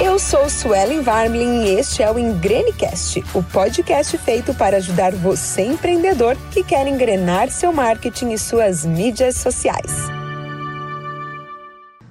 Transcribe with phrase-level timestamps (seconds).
[0.00, 5.62] Eu sou Suelen Varmlin e este é o Engrenecast, o podcast feito para ajudar você
[5.62, 9.92] empreendedor que quer engrenar seu marketing e suas mídias sociais.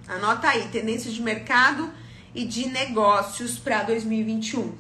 [0.05, 1.89] Anota aí, tendências de mercado
[2.35, 4.75] e de negócios para 2021.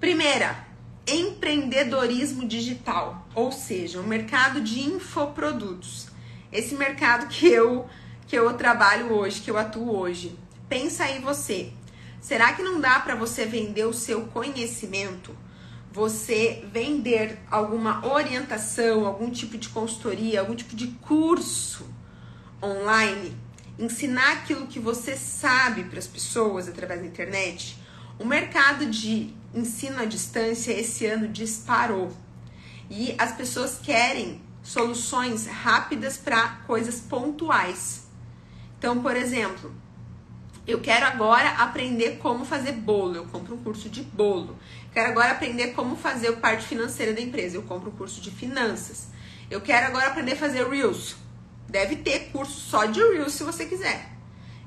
[0.00, 0.66] Primeira,
[1.06, 6.08] empreendedorismo digital, ou seja, o mercado de infoprodutos.
[6.50, 7.86] Esse mercado que eu
[8.26, 10.36] que eu trabalho hoje, que eu atuo hoje.
[10.68, 11.72] Pensa aí você.
[12.26, 15.32] Será que não dá para você vender o seu conhecimento?
[15.92, 21.88] Você vender alguma orientação, algum tipo de consultoria, algum tipo de curso
[22.60, 23.32] online?
[23.78, 27.78] Ensinar aquilo que você sabe para as pessoas através da internet?
[28.18, 32.12] O mercado de ensino à distância esse ano disparou.
[32.90, 38.08] E as pessoas querem soluções rápidas para coisas pontuais.
[38.76, 39.72] Então, por exemplo,
[40.66, 44.58] eu quero agora aprender como fazer bolo, eu compro um curso de bolo.
[44.92, 48.30] Quero agora aprender como fazer a parte financeira da empresa, eu compro um curso de
[48.30, 49.08] finanças.
[49.48, 51.14] Eu quero agora aprender a fazer Reels.
[51.68, 54.10] Deve ter curso só de Reels se você quiser.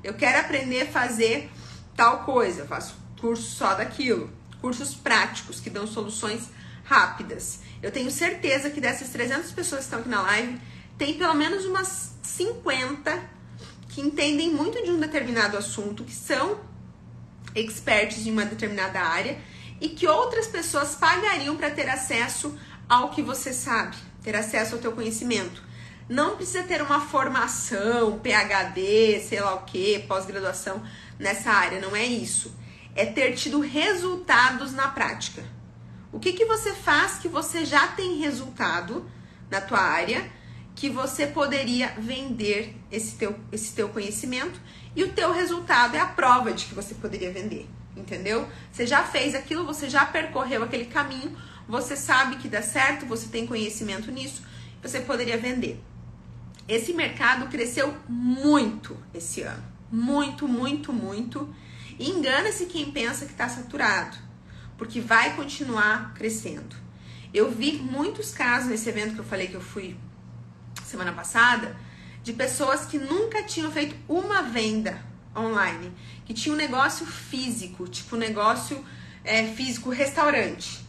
[0.01, 1.49] Eu quero aprender a fazer
[1.95, 4.29] tal coisa, eu faço curso só daquilo.
[4.61, 6.49] Cursos práticos que dão soluções
[6.85, 7.59] rápidas.
[7.83, 10.59] Eu tenho certeza que dessas 300 pessoas que estão aqui na live,
[10.97, 13.38] tem pelo menos umas 50
[13.89, 16.59] que entendem muito de um determinado assunto, que são
[17.55, 19.37] experts em uma determinada área
[19.81, 24.81] e que outras pessoas pagariam para ter acesso ao que você sabe, ter acesso ao
[24.81, 25.63] teu conhecimento.
[26.07, 30.81] Não precisa ter uma formação, PhD, sei lá o que, pós-graduação
[31.17, 32.55] nessa área, não é isso.
[32.95, 35.43] É ter tido resultados na prática.
[36.11, 39.09] O que, que você faz que você já tem resultado
[39.49, 40.29] na tua área
[40.79, 44.57] que você poderia vender esse teu, esse teu conhecimento
[44.95, 48.47] e o teu resultado é a prova de que você poderia vender, entendeu?
[48.71, 53.27] Você já fez aquilo, você já percorreu aquele caminho, você sabe que dá certo, você
[53.27, 54.41] tem conhecimento nisso,
[54.81, 55.83] você poderia vender.
[56.65, 61.53] Esse mercado cresceu muito esse ano, muito, muito, muito.
[61.99, 64.15] Engana-se quem pensa que está saturado,
[64.77, 66.73] porque vai continuar crescendo.
[67.33, 69.97] Eu vi muitos casos nesse evento que eu falei que eu fui
[70.83, 71.75] semana passada
[72.23, 75.01] de pessoas que nunca tinham feito uma venda
[75.35, 75.91] online,
[76.25, 78.83] que tinha um negócio físico, tipo um negócio
[79.23, 80.85] é, físico restaurante.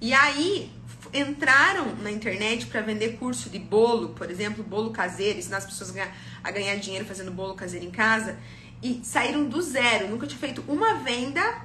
[0.00, 0.70] E aí
[1.12, 5.94] entraram na internet para vender curso de bolo, por exemplo, bolo caseiro, ensinar as pessoas
[6.42, 8.38] a ganhar dinheiro fazendo bolo caseiro em casa,
[8.82, 11.62] e saíram do zero, nunca tinha feito uma venda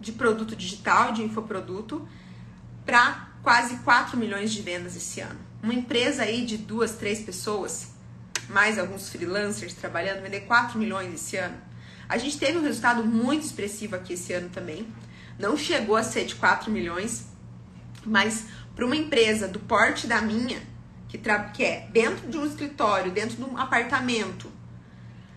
[0.00, 2.06] de produto digital, de infoproduto,
[2.84, 5.47] para quase 4 milhões de vendas esse ano.
[5.62, 7.88] Uma empresa aí de duas, três pessoas,
[8.48, 11.56] mais alguns freelancers trabalhando, vender 4 milhões esse ano.
[12.08, 14.88] A gente teve um resultado muito expressivo aqui esse ano também.
[15.38, 17.26] Não chegou a ser de 4 milhões,
[18.04, 20.62] mas para uma empresa do porte da minha,
[21.08, 21.18] que,
[21.52, 24.50] que é dentro de um escritório, dentro de um apartamento,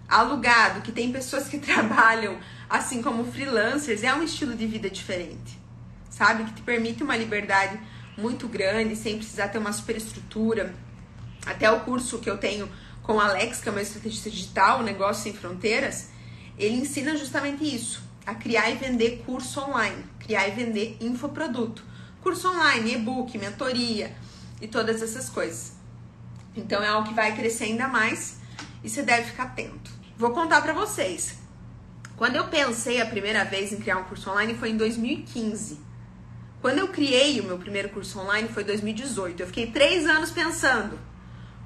[0.08, 2.38] alugado, que tem pessoas que trabalham
[2.70, 5.60] assim como freelancers, é um estilo de vida diferente,
[6.10, 6.44] sabe?
[6.46, 7.80] Que te permite uma liberdade
[8.18, 10.74] muito grande, sem precisar ter uma superestrutura.
[11.46, 12.70] Até o curso que eu tenho
[13.02, 16.10] com o Alex, que é uma estrategista digital, Negócio Sem Fronteiras,
[16.58, 21.84] ele ensina justamente isso, a criar e vender curso online, criar e vender infoproduto.
[22.22, 24.16] Curso online, e-book, mentoria
[24.62, 25.74] e todas essas coisas.
[26.56, 28.38] Então é algo que vai crescer ainda mais
[28.84, 29.92] e você deve ficar atento.
[30.18, 31.36] Vou contar para vocês.
[32.16, 35.80] Quando eu pensei a primeira vez em criar um curso online foi em 2015.
[36.62, 39.42] Quando eu criei o meu primeiro curso online foi 2018.
[39.42, 40.98] Eu fiquei três anos pensando.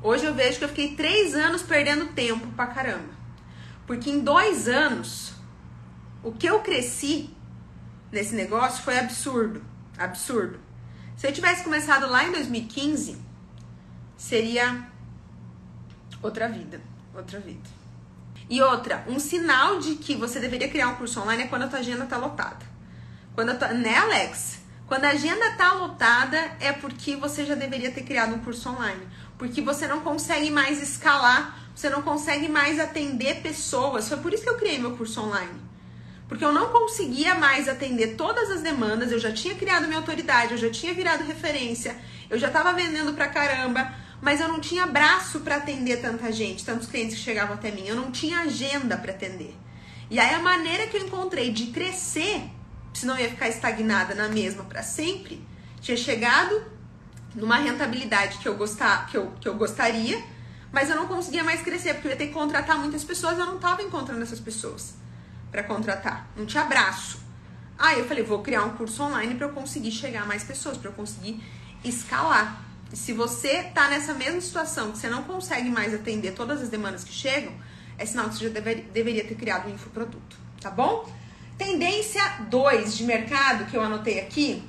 [0.01, 3.13] Hoje eu vejo que eu fiquei três anos perdendo tempo pra caramba.
[3.85, 5.33] Porque em dois anos,
[6.23, 7.29] o que eu cresci
[8.09, 9.61] nesse negócio foi absurdo.
[9.97, 10.59] Absurdo.
[11.17, 13.17] Se eu tivesse começado lá em 2015,
[14.15, 14.87] seria
[16.21, 16.81] outra vida.
[17.13, 17.69] Outra vida.
[18.49, 21.67] E outra, um sinal de que você deveria criar um curso online é quando a
[21.67, 22.65] tua agenda tá lotada.
[23.33, 24.64] Quando a tua, né, Alex?
[24.87, 29.01] Quando a agenda está lotada, é porque você já deveria ter criado um curso online.
[29.37, 34.07] Porque você não consegue mais escalar, você não consegue mais atender pessoas.
[34.07, 35.59] Foi por isso que eu criei meu curso online.
[36.27, 40.53] Porque eu não conseguia mais atender todas as demandas, eu já tinha criado minha autoridade,
[40.53, 41.95] eu já tinha virado referência,
[42.29, 46.65] eu já estava vendendo pra caramba, mas eu não tinha braço para atender tanta gente,
[46.65, 49.55] tantos clientes que chegavam até mim, eu não tinha agenda para atender.
[50.09, 52.41] E aí a maneira que eu encontrei de crescer
[52.97, 55.45] senão ia ficar estagnada na mesma para sempre,
[55.81, 56.63] tinha chegado
[57.35, 60.23] numa rentabilidade que eu, gostar, que, eu, que eu gostaria,
[60.71, 63.45] mas eu não conseguia mais crescer, porque eu ia ter que contratar muitas pessoas, eu
[63.45, 64.93] não estava encontrando essas pessoas.
[65.51, 67.19] para contratar, não tinha braço.
[67.77, 70.77] Aí eu falei, vou criar um curso online para eu conseguir chegar a mais pessoas,
[70.77, 71.43] para eu conseguir
[71.83, 72.61] escalar.
[72.91, 76.69] E se você tá nessa mesma situação, que você não consegue mais atender todas as
[76.69, 77.53] demandas que chegam,
[77.97, 81.09] é sinal que você já deveria, deveria ter criado um infoproduto, tá bom?
[81.57, 84.63] Tendência 2 de mercado que eu anotei aqui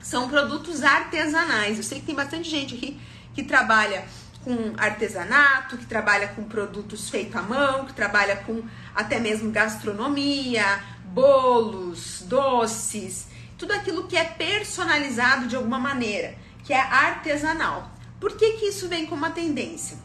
[0.00, 1.76] são produtos artesanais.
[1.76, 3.00] Eu sei que tem bastante gente aqui
[3.34, 4.04] que trabalha
[4.42, 8.62] com artesanato, que trabalha com produtos feitos à mão, que trabalha com
[8.94, 16.80] até mesmo gastronomia, bolos, doces, tudo aquilo que é personalizado de alguma maneira, que é
[16.80, 17.90] artesanal.
[18.20, 19.96] Por que, que isso vem como uma tendência?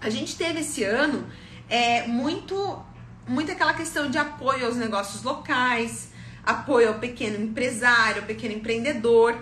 [0.00, 1.26] A gente teve esse ano
[1.68, 2.82] é, muito,
[3.26, 6.08] muito aquela questão de apoio aos negócios locais,
[6.44, 9.36] apoio ao pequeno empresário, ao pequeno empreendedor.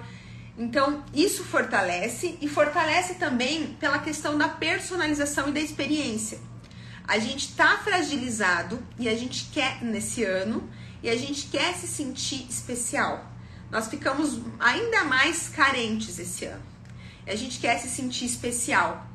[0.57, 6.39] Então, isso fortalece e fortalece também pela questão da personalização e da experiência.
[7.07, 10.69] A gente está fragilizado e a gente quer nesse ano
[11.03, 13.29] e a gente quer se sentir especial.
[13.71, 16.63] Nós ficamos ainda mais carentes esse ano.
[17.27, 19.07] A gente quer se sentir especial.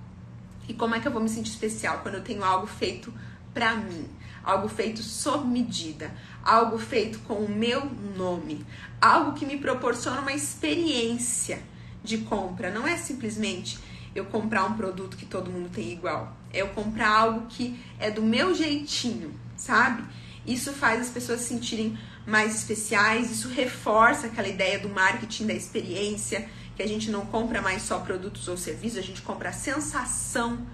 [0.68, 3.14] E como é que eu vou me sentir especial quando eu tenho algo feito
[3.54, 4.10] para mim?
[4.44, 6.14] Algo feito sob medida,
[6.44, 7.86] algo feito com o meu
[8.16, 8.66] nome,
[9.02, 11.62] algo que me proporciona uma experiência
[12.04, 12.72] de compra.
[12.72, 13.78] Não é simplesmente
[14.16, 16.36] eu comprar um produto que todo mundo tem igual.
[16.52, 20.04] É eu comprar algo que é do meu jeitinho, sabe?
[20.46, 25.54] Isso faz as pessoas se sentirem mais especiais, isso reforça aquela ideia do marketing da
[25.54, 29.54] experiência, que a gente não compra mais só produtos ou serviços, a gente compra a
[29.54, 30.66] sensação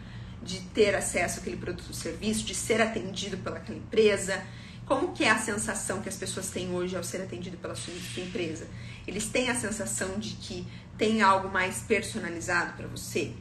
[0.44, 4.44] de ter acesso àquele produto ou serviço, de ser atendido pelaquela empresa.
[4.86, 7.94] Como que é a sensação que as pessoas têm hoje ao ser atendido pela sua
[8.18, 8.68] empresa?
[9.08, 10.68] Eles têm a sensação de que
[10.98, 13.34] tem algo mais personalizado para você?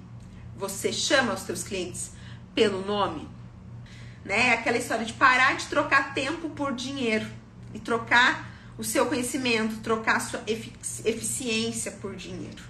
[0.56, 2.12] Você chama os seus clientes
[2.54, 3.28] pelo nome?
[4.25, 4.52] Né?
[4.52, 7.26] Aquela história de parar de trocar tempo por dinheiro
[7.75, 12.62] e trocar o seu conhecimento, trocar a sua eficiência por dinheiro.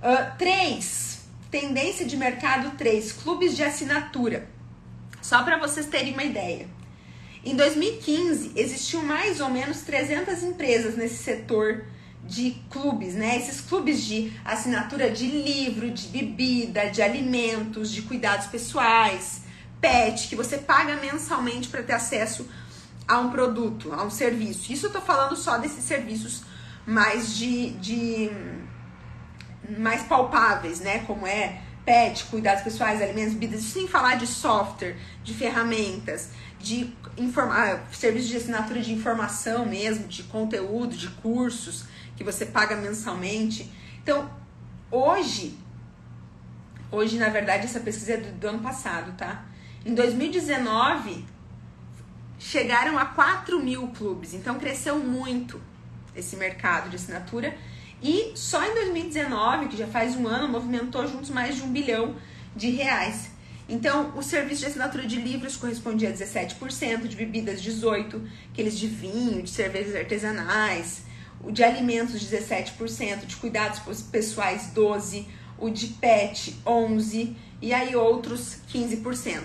[0.00, 1.17] Uh, três,
[1.50, 4.48] tendência de mercado 3, clubes de assinatura.
[5.22, 6.68] Só para vocês terem uma ideia.
[7.44, 11.84] Em 2015, existiam mais ou menos 300 empresas nesse setor
[12.24, 13.36] de clubes, né?
[13.36, 19.42] Esses clubes de assinatura de livro, de bebida, de alimentos, de cuidados pessoais,
[19.80, 22.46] pet, que você paga mensalmente para ter acesso
[23.06, 24.72] a um produto, a um serviço.
[24.72, 26.42] Isso eu tô falando só desses serviços
[26.86, 28.30] mais de, de
[29.76, 31.00] mais palpáveis, né?
[31.00, 36.30] Como é pet, cuidados pessoais, alimentos, bebidas, sem falar de software, de ferramentas,
[36.60, 36.92] de
[37.50, 41.86] ah, serviços de assinatura de informação mesmo, de conteúdo, de cursos
[42.16, 43.72] que você paga mensalmente.
[44.02, 44.30] Então,
[44.90, 45.58] hoje,
[46.90, 49.44] hoje na verdade essa pesquisa é do, do ano passado, tá?
[49.86, 51.24] Em 2019
[52.38, 55.60] chegaram a 4 mil clubes, então cresceu muito
[56.14, 57.56] esse mercado de assinatura.
[58.02, 62.14] E só em 2019, que já faz um ano, movimentou juntos mais de um bilhão
[62.54, 63.30] de reais.
[63.68, 68.20] Então, o serviço de assinatura de livros correspondia a 17%, de bebidas 18%,
[68.52, 71.02] aqueles de vinho, de cervejas artesanais,
[71.42, 73.80] o de alimentos 17%, de cuidados
[74.10, 75.26] pessoais 12%,
[75.58, 79.42] o de pet 11% e aí outros 15%.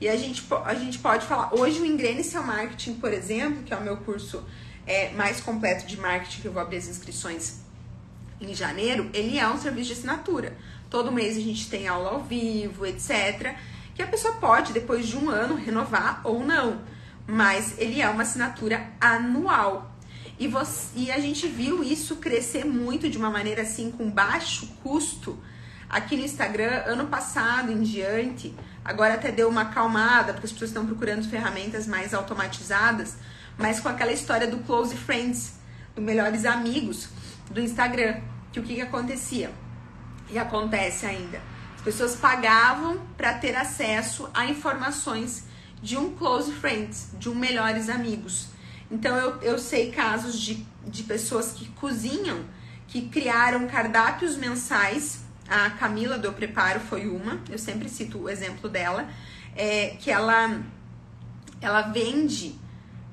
[0.00, 3.72] E a gente, a gente pode falar, hoje o Engrene Seu Marketing, por exemplo, que
[3.72, 4.44] é o meu curso
[4.86, 7.63] é, mais completo de marketing, que eu vou abrir as inscrições
[8.50, 10.56] em janeiro, ele é um serviço de assinatura.
[10.90, 13.56] Todo mês a gente tem aula ao vivo, etc.
[13.94, 16.80] Que a pessoa pode, depois de um ano, renovar ou não.
[17.26, 19.90] Mas ele é uma assinatura anual.
[20.38, 24.66] E, você, e a gente viu isso crescer muito de uma maneira assim, com baixo
[24.82, 25.38] custo,
[25.88, 28.54] aqui no Instagram, ano passado em diante.
[28.84, 33.16] Agora até deu uma acalmada, porque as pessoas estão procurando ferramentas mais automatizadas,
[33.56, 35.54] mas com aquela história do Close Friends,
[35.94, 37.08] do Melhores Amigos
[37.50, 38.20] do Instagram.
[38.54, 39.50] Que o que, que acontecia?
[40.30, 41.42] E acontece ainda.
[41.74, 45.46] As pessoas pagavam para ter acesso a informações
[45.82, 48.50] de um close friends, de um melhores amigos.
[48.88, 52.44] Então eu, eu sei casos de, de pessoas que cozinham,
[52.86, 55.24] que criaram cardápios mensais.
[55.48, 59.08] A Camila do Preparo foi uma, eu sempre cito o exemplo dela,
[59.56, 60.60] é, que ela,
[61.60, 62.54] ela vende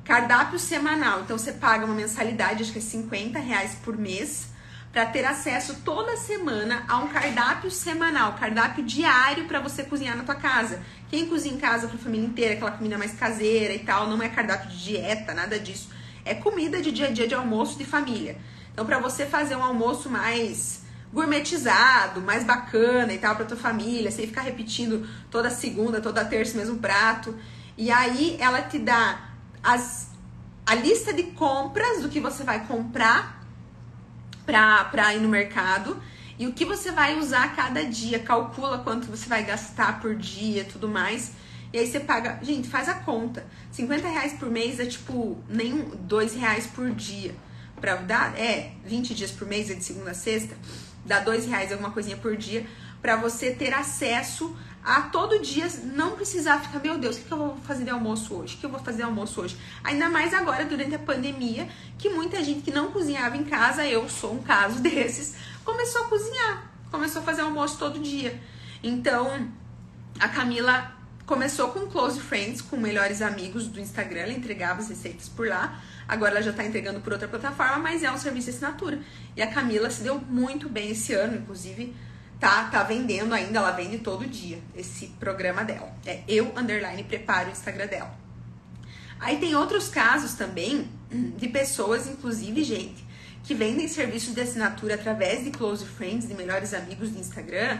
[0.04, 1.22] cardápio semanal.
[1.22, 4.51] Então você paga uma mensalidade, acho que é 50 reais por mês,
[4.92, 10.24] para ter acesso toda semana a um cardápio semanal, cardápio diário para você cozinhar na
[10.24, 10.82] tua casa.
[11.10, 14.22] Quem cozinha em casa para a família inteira, aquela comida mais caseira e tal, não
[14.22, 15.90] é cardápio de dieta, nada disso.
[16.26, 18.38] É comida de dia a dia de almoço de família.
[18.74, 20.82] Então, para você fazer um almoço mais
[21.14, 26.54] gourmetizado, mais bacana e tal para tua família, sem ficar repetindo toda segunda, toda terça
[26.54, 27.38] o mesmo prato.
[27.78, 29.30] E aí ela te dá
[29.64, 30.10] as,
[30.66, 33.41] a lista de compras do que você vai comprar
[34.92, 36.02] pra ir no mercado
[36.38, 38.18] e o que você vai usar cada dia.
[38.18, 41.34] Calcula quanto você vai gastar por dia tudo mais.
[41.72, 42.40] E aí você paga.
[42.42, 43.46] Gente, faz a conta.
[43.72, 47.36] 50 reais por mês é tipo nem 2 reais por dia.
[47.80, 48.38] Pra dar.
[48.40, 50.56] É, 20 dias por mês, é de segunda a sexta.
[51.06, 52.66] Dá 2 reais alguma coisinha por dia.
[53.02, 57.38] para você ter acesso a todo dia não precisar ficar, meu Deus, o que, eu
[57.38, 58.56] vou fazer de almoço hoje?
[58.56, 59.56] O que eu vou fazer de almoço hoje?
[59.84, 64.10] Ainda mais agora, durante a pandemia, que muita gente que não cozinhava em casa, eu
[64.10, 68.42] sou um caso desses, começou a cozinhar, começou a fazer almoço todo dia.
[68.82, 69.48] Então,
[70.20, 70.92] a Camila
[71.28, 75.80] começou com Close Friends, com melhores amigos do Instagram, ela entregava as receitas por lá.
[76.08, 79.00] Agora ela já está entregando por outra plataforma, mas é um serviço de assinatura.
[79.38, 81.96] E a Camila se deu muito bem esse ano, inclusive
[82.42, 85.96] tá, tá vendendo ainda, ela vende todo dia esse programa dela.
[86.04, 88.20] É eu underline preparo o Instagram dela.
[89.20, 90.90] Aí tem outros casos também
[91.38, 93.06] de pessoas, inclusive, gente,
[93.44, 97.80] que vendem serviços de assinatura através de close friends, de melhores amigos do Instagram,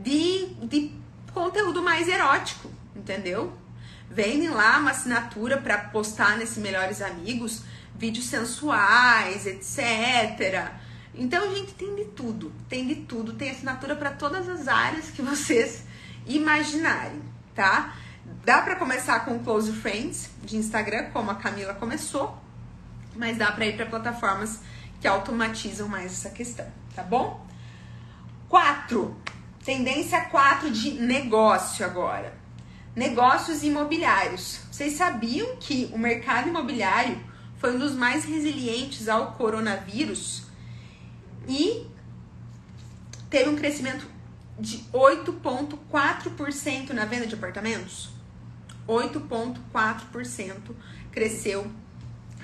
[0.00, 0.92] de, de
[1.34, 3.52] conteúdo mais erótico, entendeu?
[4.10, 7.62] Vendem lá uma assinatura para postar nesse melhores amigos,
[7.94, 10.80] vídeos sensuais, etc
[11.14, 15.20] então, gente, tem de tudo, tem de tudo, tem assinatura para todas as áreas que
[15.20, 15.84] vocês
[16.26, 17.20] imaginarem,
[17.54, 17.94] tá?
[18.44, 22.38] Dá para começar com Close Friends de Instagram, como a Camila começou,
[23.14, 24.60] mas dá para ir para plataformas
[25.00, 27.44] que automatizam mais essa questão, tá bom?
[28.48, 29.16] 4.
[29.64, 32.34] Tendência 4 de negócio agora.
[32.94, 34.60] Negócios imobiliários.
[34.70, 37.18] Vocês sabiam que o mercado imobiliário
[37.58, 40.51] foi um dos mais resilientes ao coronavírus?
[41.48, 41.86] E
[43.30, 44.06] teve um crescimento
[44.58, 48.10] de 8,4% na venda de apartamentos.
[48.86, 50.74] 8,4%
[51.10, 51.70] cresceu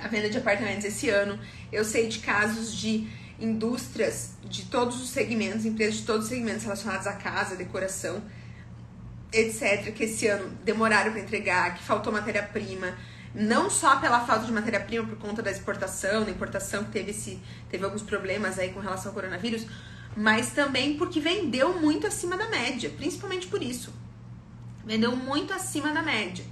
[0.01, 1.39] a venda de apartamentos esse ano.
[1.73, 3.09] Eu sei de casos de
[3.41, 8.23] indústrias de todos os segmentos, empresas de todos os segmentos relacionados à casa, decoração,
[9.33, 12.97] etc., que esse ano demoraram para entregar, que faltou matéria-prima,
[13.35, 17.41] não só pela falta de matéria-prima por conta da exportação, da importação que teve, esse,
[17.71, 19.67] teve alguns problemas aí com relação ao coronavírus,
[20.17, 23.93] mas também porque vendeu muito acima da média, principalmente por isso.
[24.85, 26.45] Vendeu muito acima da média.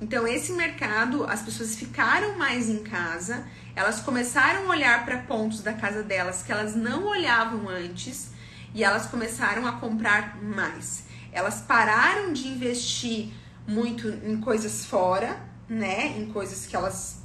[0.00, 3.44] Então, esse mercado, as pessoas ficaram mais em casa,
[3.74, 8.30] elas começaram a olhar para pontos da casa delas que elas não olhavam antes
[8.74, 11.04] e elas começaram a comprar mais.
[11.32, 13.32] Elas pararam de investir
[13.66, 17.18] muito em coisas fora né, em coisas que elas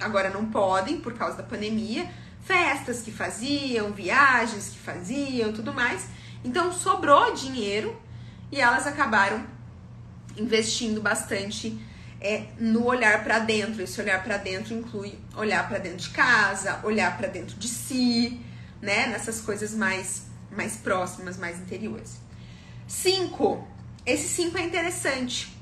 [0.00, 2.10] agora não podem por causa da pandemia,
[2.42, 6.06] festas que faziam, viagens que faziam, tudo mais.
[6.44, 7.98] Então sobrou dinheiro
[8.52, 9.44] e elas acabaram
[10.36, 11.78] investindo bastante
[12.20, 13.82] é, no olhar para dentro.
[13.82, 18.40] Esse olhar para dentro inclui olhar para dentro de casa, olhar para dentro de si,
[18.80, 19.06] né?
[19.06, 22.20] Nessas coisas mais mais próximas, mais interiores.
[22.86, 23.66] Cinco.
[24.06, 25.53] Esse cinco é interessante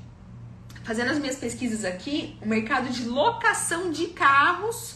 [0.83, 4.95] Fazendo as minhas pesquisas aqui, o mercado de locação de carros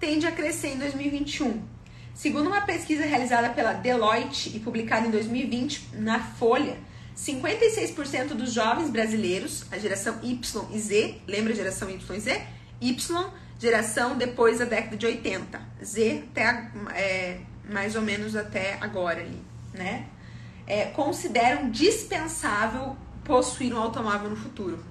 [0.00, 1.62] tende a crescer em 2021.
[2.12, 6.76] Segundo uma pesquisa realizada pela Deloitte e publicada em 2020 na Folha,
[7.16, 12.42] 56% dos jovens brasileiros, a geração Y e Z, lembra a geração Y e Z?
[12.80, 15.60] Y, geração depois da década de 80.
[15.84, 19.40] Z até é, mais ou menos até agora ali,
[19.72, 20.06] né?
[20.66, 24.90] É, consideram dispensável possuir um automóvel no futuro.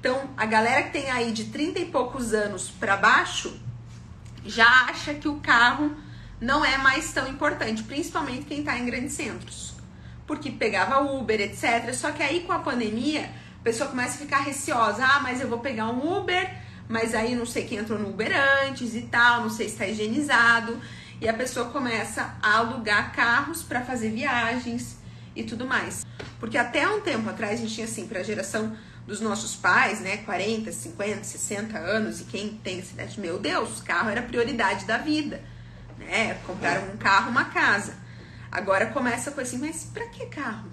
[0.00, 3.58] Então, a galera que tem aí de 30 e poucos anos para baixo
[4.44, 5.90] já acha que o carro
[6.40, 9.74] não é mais tão importante, principalmente quem está em grandes centros.
[10.26, 11.92] Porque pegava Uber, etc.
[11.94, 13.28] Só que aí com a pandemia,
[13.60, 15.04] a pessoa começa a ficar receosa.
[15.04, 16.48] Ah, mas eu vou pegar um Uber,
[16.88, 18.30] mas aí não sei quem entrou no Uber
[18.66, 20.78] antes e tal, não sei se está higienizado.
[21.20, 24.96] E a pessoa começa a alugar carros para fazer viagens
[25.34, 26.06] e tudo mais.
[26.38, 28.76] Porque até um tempo atrás a gente tinha assim, para a geração
[29.08, 33.80] dos nossos pais, né, 40, 50, 60 anos, e quem tem essa idade, meu Deus,
[33.80, 35.42] carro era prioridade da vida,
[35.96, 36.34] né?
[36.46, 37.96] Compraram um carro, uma casa.
[38.52, 40.70] Agora começa com assim, mas pra que carro?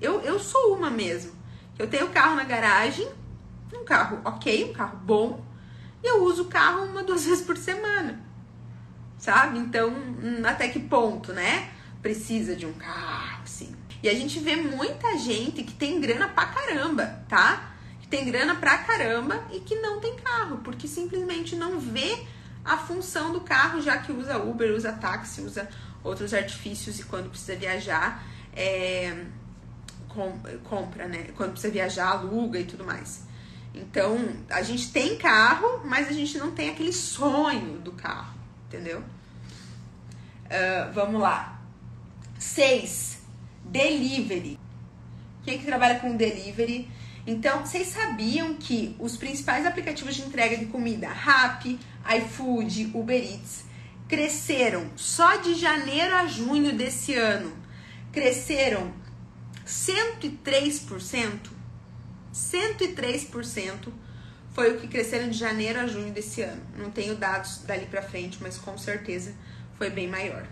[0.00, 1.32] Eu, eu sou uma mesmo.
[1.78, 3.06] Eu tenho carro na garagem,
[3.74, 5.44] um carro ok, um carro bom,
[6.02, 8.24] e eu uso o carro uma, duas vezes por semana.
[9.18, 9.58] Sabe?
[9.58, 11.68] Então, hum, até que ponto, né?
[12.00, 13.76] Precisa de um carro, assim.
[14.06, 17.72] E a gente vê muita gente que tem grana pra caramba, tá?
[18.00, 22.24] Que tem grana pra caramba e que não tem carro, porque simplesmente não vê
[22.64, 25.68] a função do carro, já que usa Uber, usa táxi, usa
[26.04, 29.24] outros artifícios e quando precisa viajar, é,
[30.62, 31.30] compra, né?
[31.36, 33.24] Quando precisa viajar, aluga e tudo mais.
[33.74, 39.00] Então, a gente tem carro, mas a gente não tem aquele sonho do carro, entendeu?
[39.00, 41.60] Uh, vamos lá.
[42.38, 43.15] 6.
[43.70, 44.58] Delivery.
[45.44, 46.88] Quem é que trabalha com delivery?
[47.26, 51.78] Então, vocês sabiam que os principais aplicativos de entrega de comida, Rappi,
[52.18, 53.64] iFood, Uber Eats,
[54.08, 57.52] cresceram só de janeiro a junho desse ano,
[58.12, 58.92] cresceram
[59.66, 61.50] 103%?
[62.32, 63.92] 103%
[64.52, 66.62] foi o que cresceram de janeiro a junho desse ano.
[66.78, 69.34] Não tenho dados dali para frente, mas com certeza
[69.76, 70.46] foi bem maior.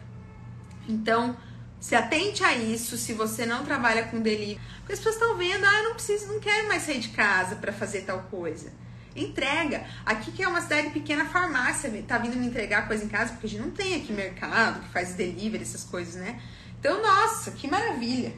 [0.88, 1.37] Então,
[1.85, 4.59] se atente a isso se você não trabalha com delivery.
[4.79, 7.57] Porque as pessoas estão vendo, ah, eu não preciso, não quero mais sair de casa
[7.57, 8.73] para fazer tal coisa.
[9.14, 9.85] Entrega.
[10.07, 13.49] Aqui que é uma cidade pequena, farmácia tá vindo me entregar coisa em casa, porque
[13.49, 16.41] a gente não tem aqui mercado que faz delivery, essas coisas, né?
[16.81, 18.33] Então, nossa, que maravilha.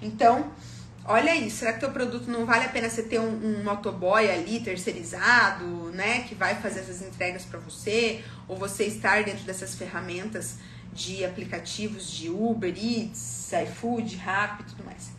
[0.00, 0.52] Então,
[1.06, 4.28] olha aí, será que teu produto não vale a pena você ter um, um motoboy
[4.30, 9.74] ali terceirizado, né, que vai fazer essas entregas para você, ou você estar dentro dessas
[9.74, 10.56] ferramentas
[10.92, 15.10] de aplicativos de Uber Eats, iFood, Rappi e tudo mais.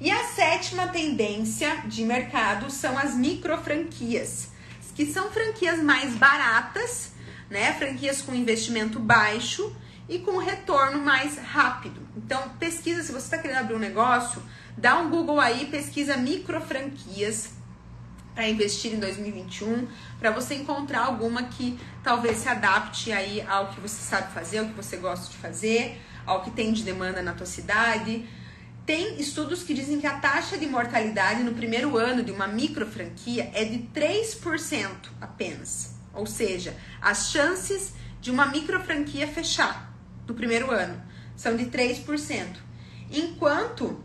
[0.00, 4.48] E a sétima tendência de mercado são as micro franquias,
[4.94, 7.12] que são franquias mais baratas,
[7.48, 9.74] né, franquias com investimento baixo
[10.08, 12.00] e com retorno mais rápido.
[12.16, 14.42] Então, pesquisa, se você está querendo abrir um negócio,
[14.76, 17.50] dá um Google aí, pesquisa micro franquias
[18.34, 19.86] para investir em 2021,
[20.18, 24.66] para você encontrar alguma que talvez se adapte aí ao que você sabe fazer, ao
[24.66, 28.26] que você gosta de fazer, ao que tem de demanda na tua cidade.
[28.86, 32.86] Tem estudos que dizem que a taxa de mortalidade no primeiro ano de uma micro
[32.86, 35.94] franquia é de 3% apenas.
[36.14, 39.94] Ou seja, as chances de uma micro franquia fechar
[40.26, 41.00] no primeiro ano
[41.36, 42.56] são de 3%.
[43.10, 44.02] Enquanto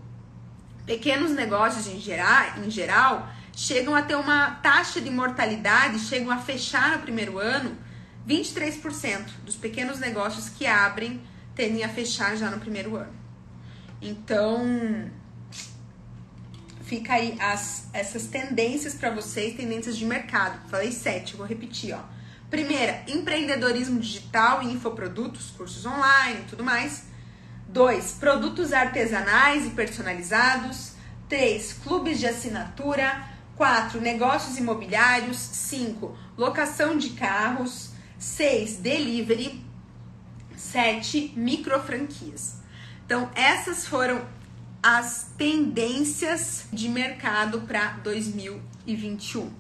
[0.88, 6.38] pequenos negócios em geral, em geral chegam a ter uma taxa de mortalidade, chegam a
[6.38, 7.78] fechar no primeiro ano
[8.28, 11.22] 23% dos pequenos negócios que abrem
[11.56, 13.14] tendem a fechar já no primeiro ano.
[14.02, 15.10] Então,
[16.84, 20.70] fica aí as, essas tendências para vocês, tendências de mercado.
[20.70, 22.02] Falei sete, vou repetir, ó.
[22.50, 27.06] Primeira, empreendedorismo digital e infoprodutos, cursos online e tudo mais.
[27.70, 30.94] Dois, produtos artesanais e personalizados.
[31.28, 33.24] Três, clubes de assinatura.
[33.56, 34.00] 4.
[34.00, 35.38] Negócios imobiliários.
[35.38, 36.18] 5.
[36.38, 37.92] Locação de carros.
[38.18, 38.78] 6.
[38.78, 39.64] Delivery.
[40.56, 41.34] 7.
[41.36, 42.58] Micro franquias.
[43.06, 44.26] Então, essas foram
[44.82, 49.52] as tendências de mercado para 2021.